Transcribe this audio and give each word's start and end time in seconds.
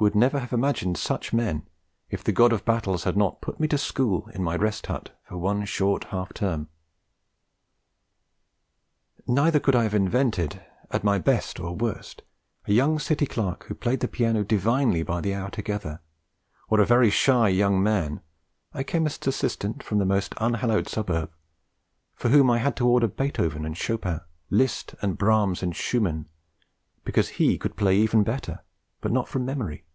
would 0.00 0.14
never 0.14 0.38
have 0.38 0.52
imagined 0.52 0.96
such 0.96 1.32
men 1.32 1.66
if 2.08 2.22
the 2.22 2.30
God 2.30 2.52
of 2.52 2.64
battles 2.64 3.02
had 3.02 3.16
not 3.16 3.40
put 3.40 3.58
me 3.58 3.66
to 3.66 3.76
school 3.76 4.28
in 4.28 4.40
my 4.44 4.54
Rest 4.54 4.86
Hut 4.86 5.10
for 5.24 5.36
one 5.38 5.64
short 5.64 6.04
half 6.04 6.32
term. 6.32 6.68
Neither 9.26 9.58
could 9.58 9.74
I 9.74 9.82
have 9.82 9.96
invented, 9.96 10.64
at 10.92 11.02
my 11.02 11.18
best 11.18 11.58
or 11.58 11.74
worst, 11.74 12.22
a 12.66 12.72
young 12.72 13.00
City 13.00 13.26
clerk 13.26 13.64
who 13.64 13.74
played 13.74 13.98
the 13.98 14.06
piano 14.06 14.44
divinely 14.44 15.02
by 15.02 15.20
the 15.20 15.34
hour 15.34 15.50
together, 15.50 15.98
or 16.68 16.78
a 16.78 16.86
very 16.86 17.10
shy 17.10 17.48
young 17.48 17.82
man, 17.82 18.20
a 18.72 18.84
chemist's 18.84 19.26
assistant 19.26 19.82
from 19.82 19.98
the 19.98 20.06
most 20.06 20.32
unhallowed 20.36 20.88
suburb, 20.88 21.32
for 22.14 22.28
whom 22.28 22.48
I 22.52 22.58
had 22.58 22.76
to 22.76 22.86
order 22.86 23.08
Beethoven 23.08 23.64
and 23.66 23.76
Chopin, 23.76 24.20
Liszt 24.48 24.94
and 25.02 25.18
Brahms 25.18 25.60
and 25.60 25.74
Schumann, 25.74 26.28
because 27.02 27.30
he 27.30 27.58
could 27.58 27.74
play 27.74 27.96
even 27.96 28.22
better, 28.22 28.60
but 29.00 29.10
not 29.10 29.26
from 29.26 29.44
memory. 29.44 29.86